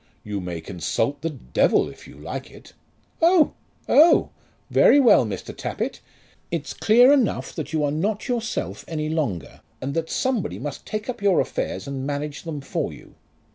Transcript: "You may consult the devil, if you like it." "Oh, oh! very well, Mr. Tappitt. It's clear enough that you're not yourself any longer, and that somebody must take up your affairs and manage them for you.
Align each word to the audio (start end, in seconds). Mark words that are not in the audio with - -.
"You 0.23 0.41
may 0.41 0.61
consult 0.61 1.21
the 1.21 1.29
devil, 1.29 1.87
if 1.87 2.07
you 2.07 2.15
like 2.17 2.49
it." 2.49 2.73
"Oh, 3.21 3.53
oh! 3.87 4.31
very 4.71 4.99
well, 4.99 5.27
Mr. 5.27 5.55
Tappitt. 5.55 6.01
It's 6.49 6.73
clear 6.73 7.13
enough 7.13 7.53
that 7.53 7.71
you're 7.71 7.91
not 7.91 8.27
yourself 8.27 8.83
any 8.87 9.09
longer, 9.09 9.61
and 9.79 9.93
that 9.93 10.09
somebody 10.09 10.57
must 10.57 10.87
take 10.87 11.07
up 11.07 11.21
your 11.21 11.39
affairs 11.39 11.87
and 11.87 12.03
manage 12.07 12.41
them 12.41 12.61
for 12.61 12.91
you. 12.91 13.13